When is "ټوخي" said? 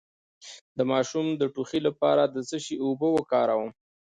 1.53-1.79